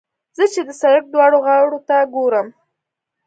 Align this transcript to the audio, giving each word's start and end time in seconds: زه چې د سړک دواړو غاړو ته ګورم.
زه 0.37 0.43
چې 0.53 0.61
د 0.67 0.69
سړک 0.81 1.05
دواړو 1.13 1.37
غاړو 1.45 1.79
ته 1.87 1.97
ګورم. 2.15 2.47